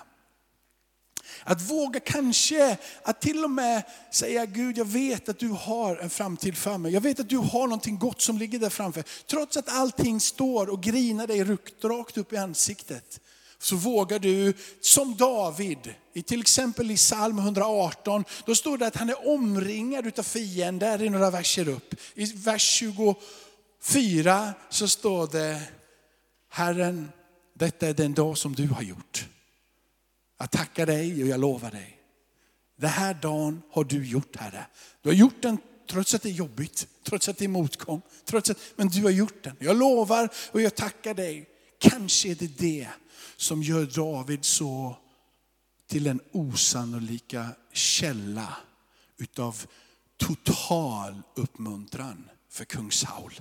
[1.45, 6.11] Att våga kanske, att till och med säga Gud jag vet att du har en
[6.11, 6.93] framtid för mig.
[6.93, 9.05] Jag vet att du har någonting gott som ligger där framför.
[9.27, 11.45] Trots att allting står och grinar dig
[11.83, 13.21] rakt upp i ansiktet
[13.63, 18.97] så vågar du, som David, i till exempel i psalm 118, då står det att
[18.97, 21.95] han är omringad av fiender i några verser upp.
[22.15, 25.63] I vers 24 så står det,
[26.51, 27.09] Herren,
[27.55, 29.29] detta är den dag som du har gjort.
[30.39, 31.99] Jag tackar dig och jag lovar dig.
[32.77, 34.67] Den här dagen har du gjort Herre.
[35.03, 35.59] Du har gjort den
[35.91, 38.03] trots att det är jobbigt, trots att det är motgång.
[38.25, 39.57] Trots att, men du har gjort den.
[39.59, 41.49] Jag lovar och jag tackar dig.
[41.79, 42.89] Kanske är det det
[43.43, 44.97] som gör David så
[45.87, 48.57] till en osannolika källa
[49.17, 49.67] utav
[50.17, 53.41] total uppmuntran för kung Saul.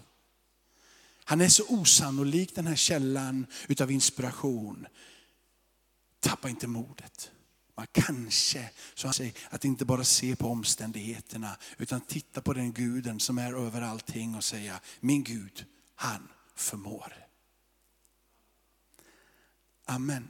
[1.23, 4.87] Han är så osannolik den här källan utav inspiration.
[6.19, 7.31] Tappa inte modet.
[7.77, 12.73] Man kanske, så han säger, att inte bara se på omständigheterna utan titta på den
[12.73, 17.20] guden som är över allting och säga, min Gud, han förmår.
[19.91, 20.29] Amen.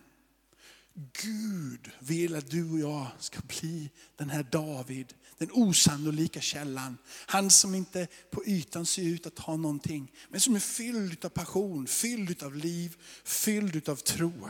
[1.23, 6.97] Gud vill att du och jag ska bli den här David, den osannolika källan.
[7.25, 11.29] Han som inte på ytan ser ut att ha någonting, men som är fylld av
[11.29, 14.49] passion, fylld av liv, fylld av tro.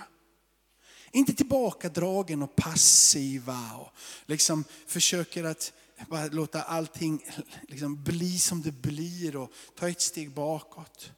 [1.12, 3.94] Inte tillbakadragen och passiva och
[4.26, 5.74] liksom försöker att
[6.10, 7.26] bara låta allting
[7.68, 11.12] liksom bli som det blir och ta ett steg bakåt.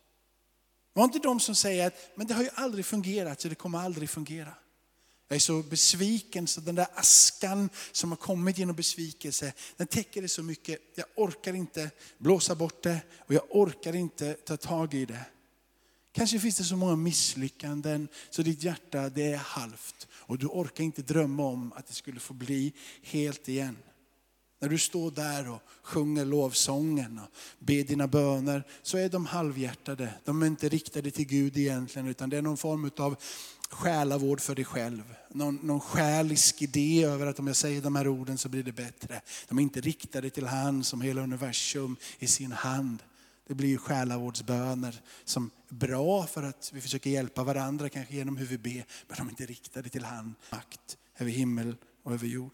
[0.93, 3.79] Var inte de som säger att men det har ju aldrig fungerat så det kommer
[3.79, 4.53] aldrig fungera.
[5.27, 10.21] Jag är så besviken så den där askan som har kommit genom besvikelse, den täcker
[10.21, 10.79] det så mycket.
[10.95, 15.25] Jag orkar inte blåsa bort det och jag orkar inte ta tag i det.
[16.11, 20.83] Kanske finns det så många misslyckanden så ditt hjärta det är halvt och du orkar
[20.83, 23.77] inte drömma om att det skulle få bli helt igen.
[24.63, 30.13] När du står där och sjunger lovsången och ber dina böner så är de halvhjärtade.
[30.25, 33.15] De är inte riktade till Gud egentligen utan det är någon form av
[33.69, 35.15] själavård för dig själv.
[35.29, 38.71] Någon, någon själisk idé över att om jag säger de här orden så blir det
[38.71, 39.21] bättre.
[39.47, 43.03] De är inte riktade till han som hela universum i sin hand.
[43.47, 48.37] Det blir ju själavårdsböner som är bra för att vi försöker hjälpa varandra kanske genom
[48.37, 48.85] hur vi ber.
[49.07, 52.53] Men de är inte riktade till han, makt över himmel och över jord.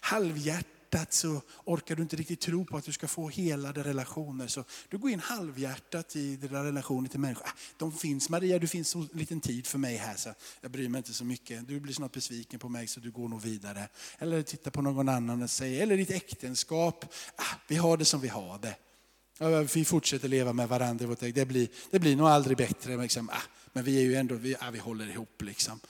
[0.00, 4.48] Halvhjärtat hjärtat så orkar du inte riktigt tro på att du ska få helade relationer.
[4.48, 7.46] Så du går in halvhjärtat i dina relationer till människor.
[7.46, 10.88] Äh, de finns, Maria du finns en liten tid för mig här så jag bryr
[10.88, 11.68] mig inte så mycket.
[11.68, 13.88] Du blir snart besviken på mig så du går nog vidare.
[14.18, 17.04] Eller titta på någon annan och säger, eller ditt äktenskap,
[17.38, 18.76] äh, vi har det som vi har det.
[19.74, 22.96] Vi fortsätter leva med varandra, det blir, det blir nog aldrig bättre.
[22.96, 23.28] Liksom.
[23.28, 23.36] Äh,
[23.72, 25.80] men vi är ju ändå, vi, vi håller ihop liksom.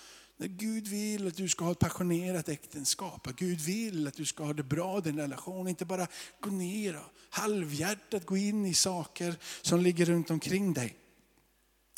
[0.47, 4.53] Gud vill att du ska ha ett passionerat äktenskap, Gud vill att du ska ha
[4.53, 6.07] det bra i din relation, inte bara
[6.41, 10.97] gå ner och halvhjärtat gå in i saker som ligger runt omkring dig.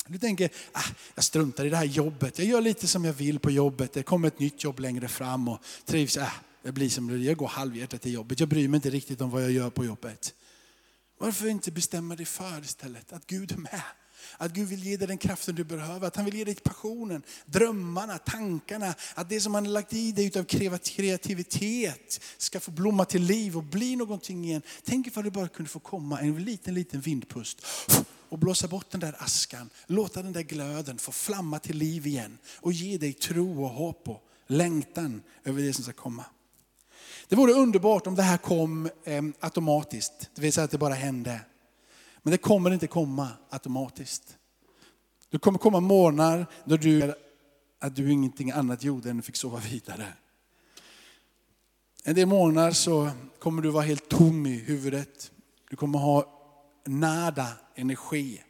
[0.07, 3.39] Du tänker, ah, jag struntar i det här jobbet, jag gör lite som jag vill
[3.39, 6.31] på jobbet, det kommer ett nytt jobb längre fram och trivs, ah,
[6.63, 9.29] det blir som det jag går halvhjärtat till jobbet, jag bryr mig inte riktigt om
[9.29, 10.33] vad jag gör på jobbet.
[11.17, 13.81] Varför inte bestämma dig för istället att Gud är med?
[14.37, 17.23] Att Gud vill ge dig den kraften du behöver, att han vill ge dig passionen,
[17.45, 18.93] drömmarna, tankarna.
[19.13, 20.43] Att det som han har lagt i dig utav
[20.83, 24.61] kreativitet ska få blomma till liv och bli någonting igen.
[24.83, 27.65] Tänk ifall det bara kunde få komma en liten, liten vindpust
[28.29, 29.69] och blåsa bort den där askan.
[29.87, 34.07] Låta den där glöden få flamma till liv igen och ge dig tro och hopp
[34.07, 36.25] och längtan över det som ska komma.
[37.27, 40.93] Det vore underbart om det här kom eh, automatiskt, det vill säga att det bara
[40.93, 41.39] hände.
[42.23, 44.37] Men det kommer inte komma automatiskt.
[45.29, 47.13] Det kommer komma morgnar då du,
[47.79, 50.13] att du ingenting annat gjorde än fick sova vidare.
[52.03, 53.09] En del morgnar så
[53.39, 55.31] kommer du vara helt tom i huvudet.
[55.69, 56.39] Du kommer ha
[56.85, 58.43] nada energi.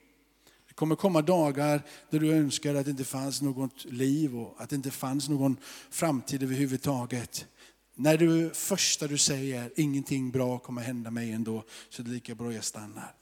[0.68, 4.70] Det kommer komma dagar då du önskar att det inte fanns något liv och att
[4.70, 5.58] det inte fanns någon
[5.90, 7.46] framtid överhuvudtaget.
[7.96, 12.36] När du första du säger, ingenting bra kommer hända mig ändå, så är det lika
[12.36, 13.16] bra jag stannar.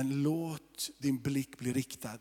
[0.00, 2.18] Men låt din blick bli riktad.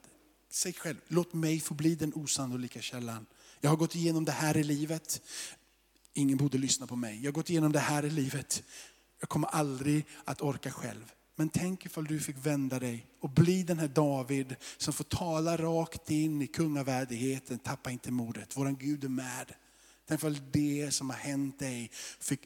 [0.51, 3.25] Säg själv, låt mig få bli den osannolika källan.
[3.61, 5.21] Jag har gått igenom det här i livet.
[6.13, 7.15] Ingen borde lyssna på mig.
[7.15, 8.63] Jag har gått igenom det här i livet.
[9.19, 11.11] Jag kommer aldrig att orka själv.
[11.35, 15.57] Men tänk ifall du fick vända dig och bli den här David som får tala
[15.57, 17.59] rakt in i kungavärdigheten.
[17.59, 19.53] Tappa inte modet, våran Gud är med.
[20.07, 22.39] Tänk ifall det som har hänt dig fick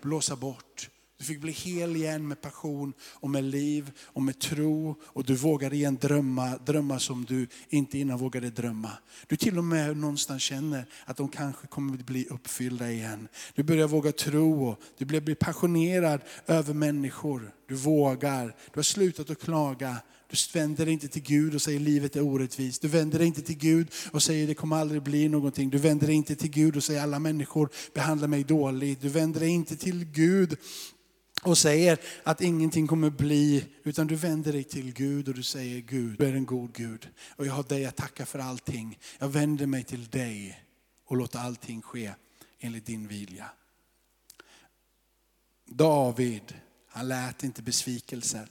[0.00, 4.94] blåsa bort du fick bli hel igen med passion och med liv och med tro.
[5.02, 8.90] Och du vågade igen drömma, drömma som du inte innan vågade drömma.
[9.26, 13.28] Du till och med någonstans känner att de kanske kommer att bli uppfyllda igen.
[13.54, 17.54] Du börjar våga tro och du börjar bli passionerad över människor.
[17.68, 19.96] Du vågar, du har slutat att klaga.
[20.30, 22.82] Du vänder dig inte till Gud och säger livet är orättvist.
[22.82, 25.70] Du vänder dig inte till Gud och säger det kommer aldrig bli någonting.
[25.70, 29.00] Du vänder dig inte till Gud och säger alla människor behandlar mig dåligt.
[29.00, 30.56] Du vänder dig inte till Gud
[31.44, 35.80] och säger att ingenting kommer bli, utan du vänder dig till Gud och du säger
[35.80, 37.08] Gud, du är en god Gud.
[37.36, 38.98] Och jag har dig att tacka för allting.
[39.18, 40.64] Jag vänder mig till dig
[41.06, 42.12] och låter allting ske
[42.58, 43.50] enligt din vilja.
[45.66, 46.54] David,
[46.88, 48.48] han lät inte besvikelsen.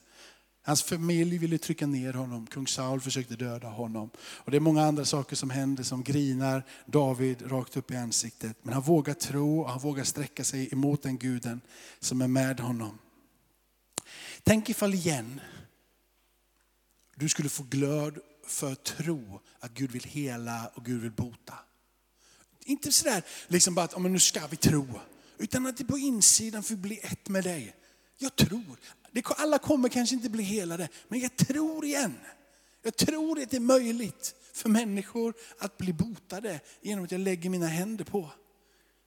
[0.65, 2.47] Hans familj ville trycka ner honom.
[2.47, 4.09] Kung Saul försökte döda honom.
[4.17, 8.57] Och det är många andra saker som händer som grinar David rakt upp i ansiktet.
[8.61, 11.61] Men han vågar tro och han vågar sträcka sig emot den guden
[11.99, 12.99] som är med honom.
[14.43, 15.41] Tänk ifall igen
[17.15, 21.53] du skulle få glöd för tro att Gud vill hela och Gud vill bota.
[22.65, 24.87] Inte sådär liksom bara att nu ska vi tro.
[25.37, 27.75] Utan att det på insidan får bli ett med dig.
[28.17, 28.77] Jag tror
[29.25, 32.15] alla kommer kanske inte bli helade, men jag tror igen.
[32.83, 37.49] Jag tror att det är möjligt för människor att bli botade genom att jag lägger
[37.49, 38.29] mina händer på.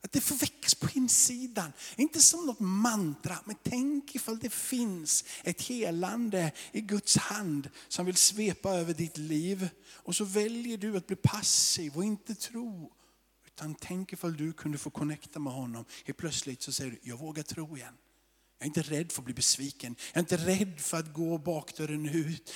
[0.04, 1.72] Att det får väckas på insidan.
[1.96, 8.06] Inte som något mantra, men tänk ifall det finns ett helande i Guds hand som
[8.06, 9.68] vill svepa över ditt liv.
[9.88, 12.92] Och så väljer du att bli passiv och inte tro.
[13.46, 15.84] Utan tänk ifall du kunde få connecta med honom.
[16.04, 17.94] Helt plötsligt så säger du, jag vågar tro igen.
[18.58, 19.96] Jag är inte rädd för att bli besviken.
[20.12, 22.52] Jag är inte rädd för att gå bakdörren ut.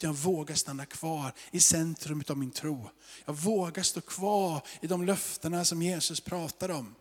[0.00, 2.90] Jag vågar stanna kvar i centrum av min tro.
[3.24, 6.94] Jag vågar stå kvar i de löftena som Jesus pratar om.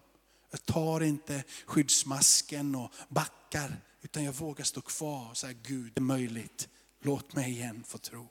[0.52, 6.00] Jag tar inte skyddsmasken och backar, utan jag vågar stå kvar och säga Gud, det
[6.00, 6.70] är möjligt.
[7.02, 8.30] Låt mig igen få tro.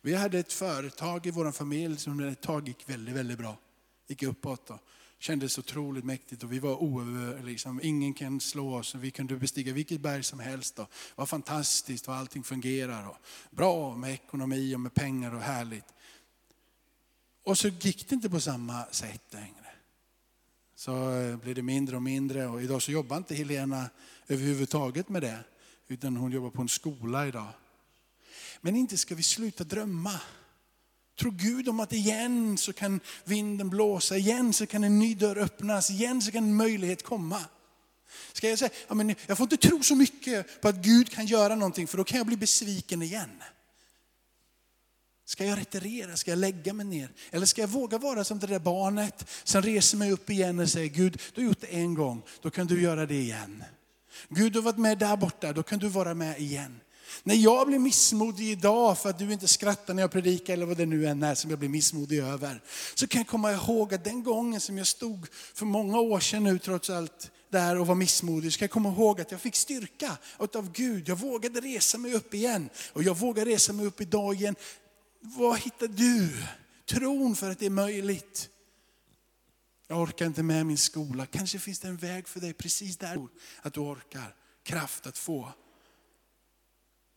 [0.00, 3.56] Vi hade ett företag i vår familj som ett tag gick väldigt, väldigt bra.
[4.06, 4.70] Gick uppåt.
[4.70, 4.80] Och
[5.24, 8.94] kändes otroligt mäktigt och vi var oöver, liksom, ingen kan slå oss.
[8.94, 10.78] Vi kunde bestiga vilket berg som helst.
[10.78, 13.08] Och det var fantastiskt och allting fungerar.
[13.08, 13.16] Och
[13.50, 15.84] bra med ekonomi och med pengar och härligt.
[17.44, 19.66] Och så gick det inte på samma sätt längre.
[20.74, 23.90] Så eh, blev det mindre och mindre och idag så jobbar inte Helena
[24.28, 25.44] överhuvudtaget med det.
[25.88, 27.52] Utan hon jobbar på en skola idag.
[28.60, 30.20] Men inte ska vi sluta drömma.
[31.18, 35.38] Tror Gud om att igen så kan vinden blåsa, igen så kan en ny dörr
[35.38, 37.44] öppnas, igen så kan en möjlighet komma.
[38.32, 41.26] Ska jag säga, ja, men jag får inte tro så mycket på att Gud kan
[41.26, 43.30] göra någonting för då kan jag bli besviken igen.
[45.26, 46.16] Ska jag retirera?
[46.16, 47.08] Ska jag lägga mig ner?
[47.30, 50.68] Eller ska jag våga vara som det där barnet som reser mig upp igen och
[50.68, 53.64] säger Gud, du har gjort det en gång, då kan du göra det igen.
[54.28, 56.80] Gud, du har varit med där borta, då kan du vara med igen.
[57.22, 60.76] När jag blir missmodig idag för att du inte skrattar när jag predikar eller vad
[60.76, 62.62] det nu än är som jag blir missmodig över.
[62.94, 66.44] Så kan jag komma ihåg att den gången som jag stod för många år sedan
[66.44, 69.56] nu trots allt där och var missmodig, så kan jag komma ihåg att jag fick
[69.56, 71.08] styrka av Gud.
[71.08, 74.56] Jag vågade resa mig upp igen och jag vågar resa mig upp idag igen.
[75.20, 76.32] Vad hittar du?
[76.86, 78.48] Tron för att det är möjligt.
[79.88, 81.26] Jag orkar inte med min skola.
[81.26, 83.28] Kanske finns det en väg för dig precis där.
[83.62, 84.34] Att du orkar.
[84.62, 85.52] Kraft att få.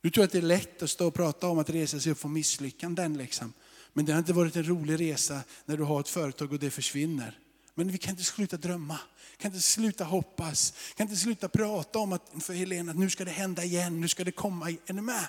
[0.02, 2.20] Du tror att det är lätt att stå och prata om att resa sig upp
[2.20, 3.18] från misslyckanden.
[3.18, 3.54] Liksom.
[3.94, 6.72] Men det har inte varit en rolig resa när du har ett företag och det
[6.72, 7.40] försvinner.
[7.76, 9.00] Men vi kan inte sluta drömma,
[9.38, 13.26] kan inte sluta hoppas, kan inte sluta prata om att för Helena att nu ska
[13.26, 14.70] det hända igen, nu ska det komma.
[14.86, 15.28] Är ni med?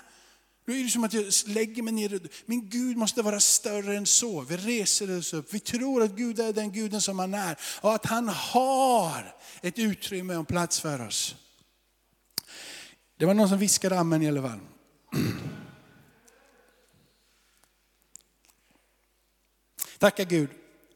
[0.65, 2.19] Då är det som att jag lägger mig ner.
[2.45, 4.41] Min Gud måste vara större än så.
[4.41, 5.53] Vi reser oss upp.
[5.53, 7.57] Vi tror att Gud är den guden som han är.
[7.81, 11.35] Och att han har ett utrymme och en plats för oss.
[13.19, 14.59] Det var någon som viskade amen i alla fall.
[19.97, 20.49] Tacka Gud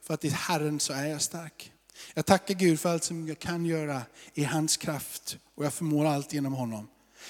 [0.04, 1.72] för att i Herren så är jag stark.
[2.14, 4.02] Jag tackar Gud för allt som jag kan göra
[4.34, 6.88] i hans kraft och jag förmår allt genom honom.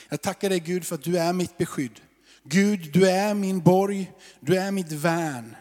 [0.09, 2.01] Jag tackar dig Gud för att du är mitt beskydd.
[2.43, 5.55] Gud, du är min borg, du är mitt värn.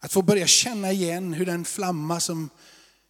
[0.00, 2.50] Att få börja känna igen hur den flamma som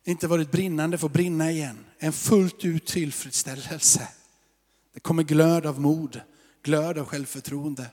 [0.05, 1.85] inte varit brinnande får brinna igen.
[1.99, 4.09] En fullt ut tillfredsställelse.
[4.95, 6.21] Det kommer glöd av mod,
[6.63, 7.91] glöd av självförtroende.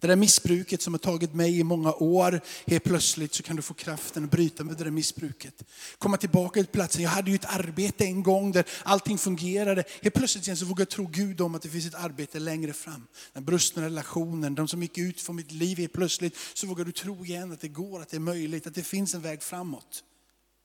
[0.00, 3.62] Det där missbruket som har tagit mig i många år, helt plötsligt så kan du
[3.62, 5.64] få kraften att bryta med det där missbruket.
[5.98, 7.02] Komma tillbaka till platsen.
[7.02, 9.84] Jag hade ju ett arbete en gång där allting fungerade.
[10.02, 12.72] Helt plötsligt igen så vågar jag tro Gud om att det finns ett arbete längre
[12.72, 13.06] fram.
[13.32, 16.92] Den brustna relationen, de som gick ut från mitt liv helt plötsligt så vågar du
[16.92, 20.04] tro igen att det går, att det är möjligt, att det finns en väg framåt.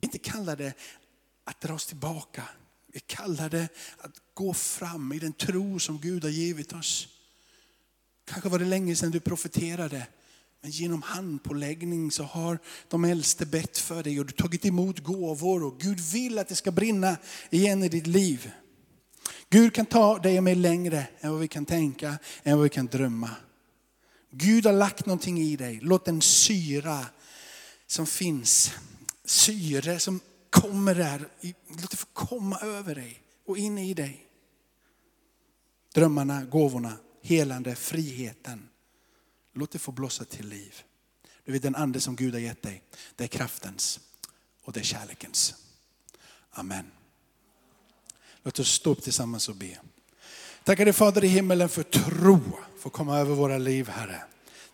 [0.02, 0.74] Inte kalla det
[1.44, 2.44] att dra oss tillbaka.
[2.94, 3.68] Vi kallar det
[3.98, 7.08] att gå fram i den tro som Gud har givit oss.
[8.26, 10.08] Kanske var det länge sedan du profeterade.
[10.62, 15.64] Men genom handpåläggning så har de äldste bett för dig och du tagit emot gåvor
[15.64, 17.18] och Gud vill att det ska brinna
[17.50, 18.52] igen i ditt liv.
[19.50, 22.70] Gud kan ta dig och mig längre än vad vi kan tänka, än vad vi
[22.70, 23.30] kan drömma.
[24.32, 25.80] Gud har lagt någonting i dig.
[25.82, 27.06] Låt den syra
[27.88, 28.72] som finns,
[29.26, 30.20] syre som
[30.54, 31.28] kommer där,
[31.68, 34.28] låt det få komma över dig och in i dig.
[35.94, 38.70] Drömmarna, gåvorna, helande, friheten.
[39.54, 40.84] Låt det få blossa till liv.
[41.46, 42.84] Du vet den ande som Gud har gett dig,
[43.16, 44.00] det är kraftens
[44.64, 45.56] och det är kärlekens.
[46.52, 46.92] Amen.
[48.44, 49.80] Låt oss stå upp tillsammans och be.
[50.64, 52.40] Tackar dig Fader i himmelen för tro
[52.80, 54.24] för att komma över våra liv Herre.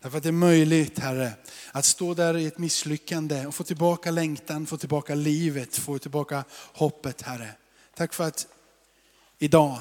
[0.02, 1.34] Därför att det är möjligt Herre
[1.72, 6.44] att stå där i ett misslyckande och få tillbaka längtan, få tillbaka livet, få tillbaka
[6.74, 7.52] hoppet Herre.
[7.96, 8.48] Tack för att
[9.38, 9.80] idag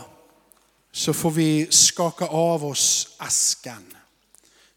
[0.93, 3.95] så får vi skaka av oss askan.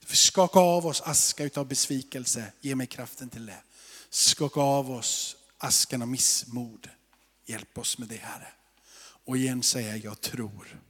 [0.08, 2.52] Skaka av oss aska utav besvikelse.
[2.62, 3.62] Ge mig kraften till det.
[4.10, 6.90] Skaka av oss askan av missmod.
[7.46, 8.48] Hjälp oss med det Herre.
[9.26, 10.82] Och igen säga jag tror.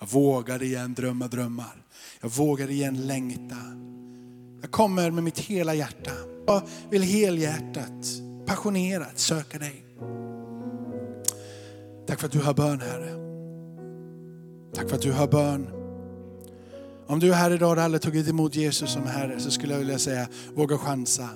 [0.00, 1.82] Jag vågar igen drömma drömmar.
[2.20, 3.56] Jag vågar igen längta.
[4.60, 6.10] Jag kommer med mitt hela hjärta.
[6.46, 8.06] Jag vill helhjärtat,
[8.46, 9.84] passionerat söka dig.
[12.06, 13.10] Tack för att du har bön Herre.
[14.74, 15.68] Tack för att du hör bön.
[17.06, 19.78] Om du är här idag och aldrig tagit emot Jesus som Herre så skulle jag
[19.78, 21.28] vilja säga, våga chansa.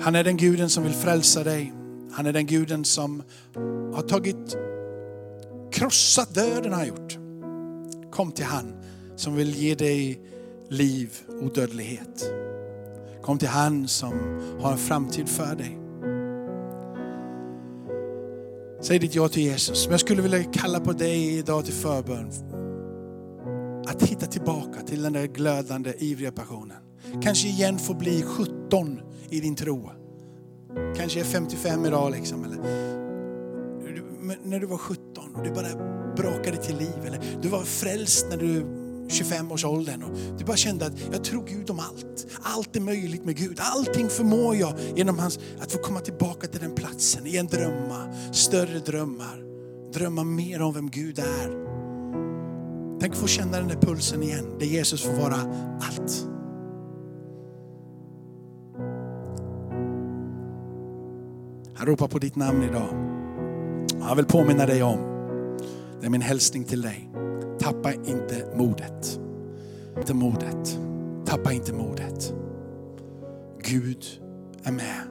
[0.00, 1.72] Han är den guden som vill frälsa dig.
[2.12, 3.22] Han är den guden som
[3.94, 4.56] har tagit,
[5.76, 7.18] krossat döden har gjort.
[8.10, 8.72] Kom till han
[9.16, 10.20] som vill ge dig
[10.68, 12.32] liv och dödlighet.
[13.22, 14.12] Kom till han som
[14.60, 15.78] har en framtid för dig.
[18.80, 19.86] Säg ditt ja till Jesus.
[19.86, 22.30] Men jag skulle vilja kalla på dig idag till förbön.
[23.86, 26.76] Att hitta tillbaka till den där glödande, ivriga passionen.
[27.22, 29.00] Kanske igen få bli 17
[29.30, 29.90] i din tro.
[30.96, 32.44] Kanske är 55 idag liksom.
[32.44, 32.58] Eller,
[34.42, 35.68] när du var 17 och du bara
[36.16, 37.06] brakade till liv.
[37.06, 38.66] Eller du var frälst när du
[39.08, 42.26] 25-årsåldern och du bara kände att jag tror Gud om allt.
[42.42, 43.58] Allt är möjligt med Gud.
[43.60, 48.14] Allting förmår jag genom hans, att få komma tillbaka till den platsen, i en drömma,
[48.32, 49.42] större drömmar.
[49.92, 51.66] Drömma mer om vem Gud är.
[53.00, 55.36] Tänk att få känna den där pulsen igen, där Jesus får vara
[55.80, 56.26] allt.
[61.74, 62.88] Han ropar på ditt namn idag.
[64.00, 65.15] Han vill påminna dig om,
[66.06, 67.08] det är min hälsning till dig.
[67.58, 69.20] Tappa inte modet.
[69.98, 70.78] Inte modet.
[71.26, 72.34] Tappa inte modet.
[73.62, 74.04] Gud
[74.64, 75.02] är med.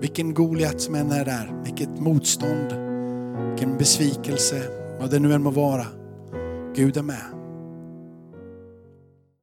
[0.00, 2.72] Vilken Goliat som än är där, vilket motstånd,
[3.50, 4.62] vilken besvikelse,
[5.00, 5.86] Vad det nu än må vara.
[6.74, 7.37] Gud är med.